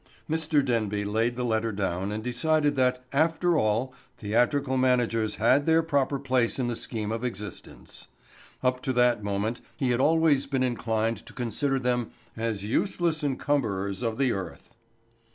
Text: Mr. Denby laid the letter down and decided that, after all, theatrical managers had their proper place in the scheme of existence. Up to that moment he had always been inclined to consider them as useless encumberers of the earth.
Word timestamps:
Mr. 0.27 0.65
Denby 0.65 1.05
laid 1.05 1.35
the 1.35 1.45
letter 1.45 1.71
down 1.71 2.11
and 2.11 2.23
decided 2.23 2.75
that, 2.75 3.03
after 3.13 3.55
all, 3.55 3.93
theatrical 4.17 4.75
managers 4.75 5.35
had 5.35 5.67
their 5.67 5.83
proper 5.83 6.17
place 6.17 6.57
in 6.57 6.65
the 6.65 6.75
scheme 6.75 7.11
of 7.11 7.23
existence. 7.23 8.07
Up 8.63 8.81
to 8.81 8.93
that 8.93 9.23
moment 9.23 9.61
he 9.77 9.91
had 9.91 9.99
always 9.99 10.47
been 10.47 10.63
inclined 10.63 11.17
to 11.17 11.33
consider 11.33 11.77
them 11.77 12.09
as 12.35 12.63
useless 12.65 13.21
encumberers 13.23 14.01
of 14.01 14.17
the 14.17 14.31
earth. 14.31 14.73